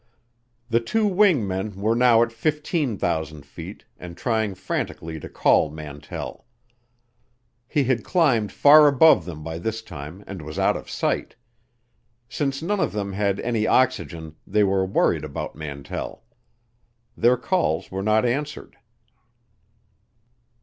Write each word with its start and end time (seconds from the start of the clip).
The 0.67 0.79
two 0.79 1.05
wing 1.05 1.47
men 1.47 1.75
were 1.79 1.93
now 1.93 2.23
at 2.23 2.31
15,000 2.31 3.45
feet 3.45 3.85
and 3.99 4.17
trying 4.17 4.55
frantically 4.55 5.19
to 5.19 5.29
call 5.29 5.69
Mantell. 5.69 6.47
He 7.67 7.83
had 7.83 8.03
climbed 8.03 8.51
far 8.51 8.87
above 8.87 9.25
them 9.25 9.43
by 9.43 9.59
this 9.59 9.83
time 9.83 10.23
and 10.25 10.41
was 10.41 10.57
out 10.57 10.75
of 10.75 10.89
sight. 10.89 11.35
Since 12.27 12.63
none 12.63 12.79
of 12.79 12.93
them 12.93 13.13
had 13.13 13.39
any 13.41 13.67
oxygen 13.67 14.37
they 14.47 14.63
were 14.63 14.87
worried 14.87 15.23
about 15.23 15.53
Mantell. 15.55 16.23
Their 17.15 17.37
calls 17.37 17.91
were 17.91 18.01
not 18.01 18.25
answered. 18.25 18.77